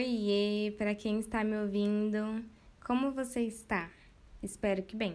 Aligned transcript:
Oiê, 0.00 0.70
para 0.78 0.94
quem 0.94 1.20
está 1.20 1.44
me 1.44 1.54
ouvindo, 1.58 2.42
como 2.82 3.12
você 3.12 3.42
está? 3.42 3.90
Espero 4.42 4.82
que 4.82 4.96
bem. 4.96 5.14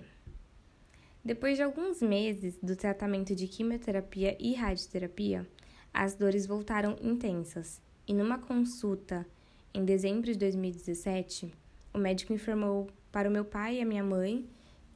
Depois 1.24 1.58
de 1.58 1.64
alguns 1.64 2.04
meses 2.04 2.60
do 2.62 2.76
tratamento 2.76 3.34
de 3.34 3.48
quimioterapia 3.48 4.38
e 4.40 4.54
radioterapia, 4.54 5.50
as 5.92 6.14
dores 6.14 6.46
voltaram 6.46 6.96
intensas 7.02 7.82
e 8.08 8.14
numa 8.14 8.38
consulta 8.38 9.26
em 9.74 9.84
dezembro 9.84 10.32
de 10.32 10.38
2017, 10.38 11.52
o 11.92 11.98
médico 11.98 12.32
informou 12.32 12.88
para 13.12 13.28
o 13.28 13.32
meu 13.32 13.44
pai 13.44 13.78
e 13.78 13.82
a 13.82 13.86
minha 13.86 14.04
mãe 14.04 14.48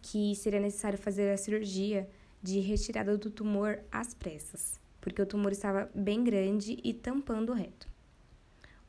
que 0.04 0.36
seria 0.36 0.60
necessário 0.60 1.00
fazer 1.00 1.32
a 1.32 1.38
cirurgia 1.38 2.08
de 2.44 2.60
retirada 2.60 3.18
do 3.18 3.32
tumor 3.32 3.80
às 3.92 4.14
pressas, 4.14 4.80
porque 5.02 5.20
o 5.20 5.26
tumor 5.26 5.52
estava 5.52 5.90
bem 5.96 6.24
grande 6.24 6.78
e 6.84 6.94
tampando 6.94 7.54
o 7.54 7.56
reto. 7.56 7.90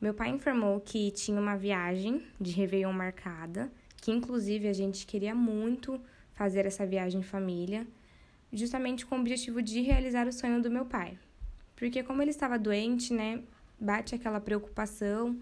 Meu 0.01 0.15
pai 0.15 0.29
informou 0.29 0.79
que 0.81 1.11
tinha 1.11 1.39
uma 1.39 1.55
viagem 1.55 2.25
de 2.39 2.49
Réveillon 2.49 2.91
marcada, 2.91 3.71
que 3.97 4.09
inclusive 4.09 4.67
a 4.67 4.73
gente 4.73 5.05
queria 5.05 5.35
muito 5.35 6.01
fazer 6.33 6.65
essa 6.65 6.87
viagem 6.87 7.19
em 7.19 7.23
família, 7.23 7.85
justamente 8.51 9.05
com 9.05 9.15
o 9.15 9.19
objetivo 9.19 9.61
de 9.61 9.79
realizar 9.81 10.27
o 10.27 10.33
sonho 10.33 10.59
do 10.59 10.71
meu 10.71 10.85
pai. 10.85 11.19
Porque 11.75 12.01
como 12.01 12.19
ele 12.19 12.31
estava 12.31 12.57
doente, 12.57 13.13
né, 13.13 13.43
bate 13.79 14.15
aquela 14.15 14.39
preocupação, 14.39 15.39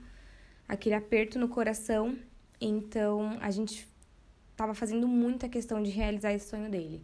aquele 0.68 0.96
aperto 0.96 1.40
no 1.40 1.48
coração, 1.48 2.18
então 2.60 3.38
a 3.40 3.52
gente 3.52 3.88
estava 4.52 4.74
fazendo 4.74 5.08
muita 5.08 5.48
questão 5.48 5.82
de 5.82 5.90
realizar 5.90 6.34
esse 6.34 6.50
sonho 6.50 6.70
dele. 6.70 7.02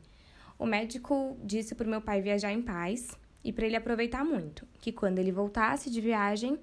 O 0.59 0.65
médico 0.65 1.37
disse 1.41 1.73
para 1.73 1.87
o 1.87 1.89
meu 1.89 2.01
pai 2.01 2.21
viajar 2.21 2.51
em 2.51 2.61
paz 2.61 3.17
e 3.41 3.53
para 3.53 3.65
ele 3.65 3.77
aproveitar 3.77 4.25
muito, 4.25 4.67
que 4.81 4.91
quando 4.91 5.19
ele 5.19 5.31
voltasse 5.31 5.89
de 5.89 6.01
viagem, 6.01 6.59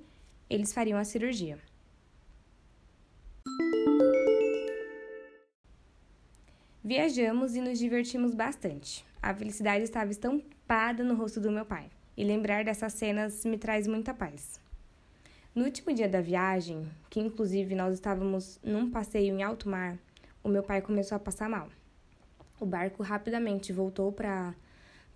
eles 0.54 0.72
fariam 0.72 0.98
a 0.98 1.04
cirurgia. 1.04 1.58
Viajamos 6.84 7.54
e 7.54 7.60
nos 7.62 7.78
divertimos 7.78 8.34
bastante. 8.34 9.02
A 9.22 9.32
felicidade 9.34 9.84
estava 9.84 10.10
estampada 10.10 11.02
no 11.02 11.14
rosto 11.14 11.40
do 11.40 11.50
meu 11.50 11.64
pai, 11.64 11.88
e 12.14 12.22
lembrar 12.22 12.64
dessas 12.64 12.92
cenas 12.92 13.46
me 13.46 13.56
traz 13.56 13.86
muita 13.86 14.12
paz. 14.12 14.60
No 15.54 15.64
último 15.64 15.94
dia 15.94 16.08
da 16.08 16.20
viagem, 16.20 16.86
que 17.08 17.20
inclusive 17.20 17.74
nós 17.74 17.94
estávamos 17.94 18.60
num 18.62 18.90
passeio 18.90 19.34
em 19.34 19.42
alto 19.42 19.70
mar, 19.70 19.96
o 20.44 20.48
meu 20.48 20.62
pai 20.62 20.82
começou 20.82 21.16
a 21.16 21.20
passar 21.20 21.48
mal. 21.48 21.68
O 22.60 22.66
barco 22.66 23.02
rapidamente 23.02 23.72
voltou 23.72 24.12
para 24.12 24.54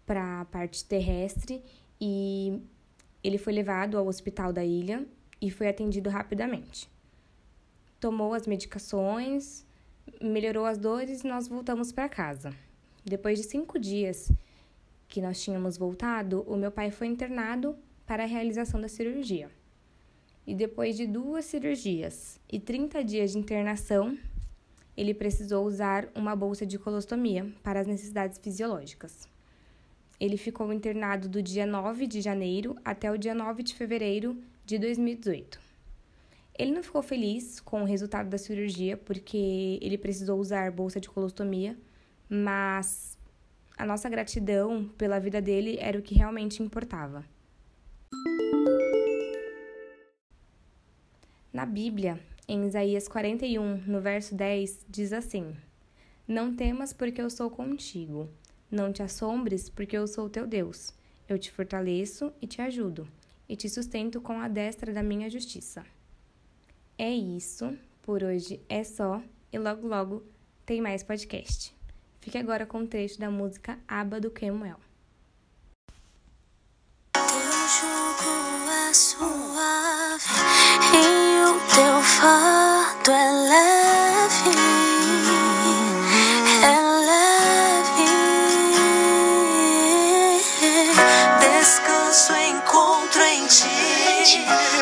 a 0.08 0.44
parte 0.46 0.84
terrestre 0.84 1.62
e 2.00 2.58
ele 3.22 3.36
foi 3.36 3.52
levado 3.52 3.98
ao 3.98 4.06
hospital 4.06 4.52
da 4.52 4.64
ilha 4.64 5.06
e 5.40 5.50
foi 5.50 5.68
atendido 5.68 6.10
rapidamente. 6.10 6.88
Tomou 8.00 8.34
as 8.34 8.46
medicações, 8.46 9.64
melhorou 10.20 10.64
as 10.64 10.78
dores 10.78 11.22
e 11.22 11.26
nós 11.26 11.48
voltamos 11.48 11.92
para 11.92 12.08
casa. 12.08 12.54
Depois 13.04 13.38
de 13.38 13.44
cinco 13.44 13.78
dias 13.78 14.30
que 15.08 15.20
nós 15.20 15.42
tínhamos 15.42 15.76
voltado, 15.76 16.42
o 16.42 16.56
meu 16.56 16.70
pai 16.70 16.90
foi 16.90 17.06
internado 17.06 17.76
para 18.06 18.24
a 18.24 18.26
realização 18.26 18.80
da 18.80 18.88
cirurgia. 18.88 19.50
E 20.46 20.54
depois 20.54 20.96
de 20.96 21.06
duas 21.06 21.44
cirurgias 21.44 22.40
e 22.50 22.60
30 22.60 23.02
dias 23.02 23.32
de 23.32 23.38
internação, 23.38 24.16
ele 24.96 25.12
precisou 25.12 25.66
usar 25.66 26.08
uma 26.14 26.34
bolsa 26.34 26.64
de 26.64 26.78
colostomia 26.78 27.52
para 27.62 27.80
as 27.80 27.86
necessidades 27.86 28.38
fisiológicas. 28.38 29.28
Ele 30.18 30.36
ficou 30.36 30.72
internado 30.72 31.28
do 31.28 31.42
dia 31.42 31.66
9 31.66 32.06
de 32.06 32.20
janeiro 32.20 32.76
até 32.84 33.10
o 33.10 33.18
dia 33.18 33.34
9 33.34 33.62
de 33.62 33.74
fevereiro 33.74 34.42
de 34.64 34.78
2018. 34.78 35.60
Ele 36.58 36.72
não 36.72 36.82
ficou 36.82 37.02
feliz 37.02 37.60
com 37.60 37.82
o 37.82 37.84
resultado 37.84 38.30
da 38.30 38.38
cirurgia 38.38 38.96
porque 38.96 39.78
ele 39.82 39.98
precisou 39.98 40.40
usar 40.40 40.70
bolsa 40.70 40.98
de 40.98 41.08
colostomia, 41.08 41.76
mas 42.30 43.18
a 43.76 43.84
nossa 43.84 44.08
gratidão 44.08 44.88
pela 44.96 45.20
vida 45.20 45.40
dele 45.42 45.76
era 45.78 45.98
o 45.98 46.02
que 46.02 46.14
realmente 46.14 46.62
importava. 46.62 47.22
Na 51.52 51.66
Bíblia, 51.66 52.18
em 52.48 52.66
Isaías 52.66 53.06
41, 53.06 53.82
no 53.86 54.00
verso 54.00 54.34
10, 54.34 54.86
diz 54.88 55.12
assim: 55.12 55.54
Não 56.26 56.54
temas, 56.54 56.92
porque 56.92 57.20
eu 57.20 57.28
sou 57.28 57.50
contigo. 57.50 58.30
Não 58.70 58.92
te 58.92 59.02
assombres, 59.02 59.68
porque 59.68 59.96
eu 59.96 60.06
sou 60.06 60.28
teu 60.28 60.46
Deus. 60.46 60.92
Eu 61.28 61.38
te 61.38 61.50
fortaleço 61.50 62.32
e 62.40 62.46
te 62.46 62.60
ajudo 62.60 63.06
e 63.48 63.56
te 63.56 63.68
sustento 63.68 64.20
com 64.20 64.40
a 64.40 64.48
destra 64.48 64.92
da 64.92 65.02
minha 65.02 65.30
justiça. 65.30 65.84
É 66.98 67.10
isso, 67.10 67.76
por 68.02 68.22
hoje 68.22 68.60
é 68.68 68.82
só 68.82 69.22
e 69.52 69.58
logo 69.58 69.86
logo 69.86 70.22
tem 70.64 70.80
mais 70.80 71.02
podcast. 71.02 71.74
Fique 72.20 72.38
agora 72.38 72.66
com 72.66 72.78
o 72.78 72.86
trecho 72.86 73.20
da 73.20 73.30
música 73.30 73.78
Aba 73.86 74.20
do 74.20 74.30
Kemuel. 74.30 74.85
nosso 92.16 92.32
encontro 92.32 93.22
em 93.24 93.46
ti, 93.46 93.66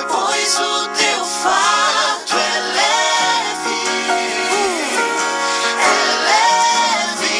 pois 0.09 0.56
o 0.56 0.89
teu 0.91 1.25
fato 1.25 2.37
é 2.37 2.61
leve, 2.61 3.75
é 5.81 5.95
leve. 6.28 7.34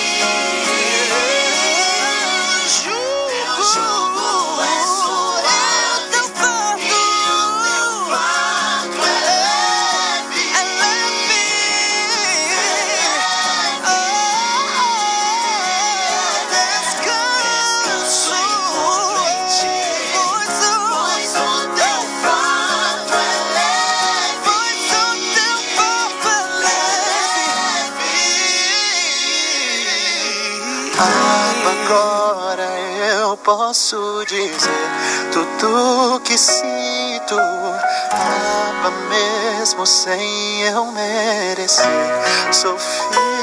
Teu 3.29 3.55
jugo 3.63 4.63
é 4.65 4.94
Agora 30.97 32.69
eu 33.21 33.37
posso 33.39 34.25
dizer 34.27 34.91
tudo 35.33 36.21
que 36.21 36.39
sinto, 36.39 37.37
Aba 37.37 38.91
mesmo 39.09 39.85
sem 39.87 40.63
eu 40.63 40.87
merecer. 40.93 41.85
Sou 42.53 42.79
filho. 42.79 43.34